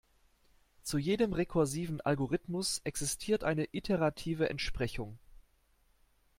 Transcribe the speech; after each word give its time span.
Zu 0.81 0.97
jedem 0.97 1.31
rekursiven 1.31 2.01
Algorithmus 2.01 2.81
existiert 2.85 3.43
eine 3.43 3.65
iterative 3.71 4.49
Entsprechung. 4.49 5.19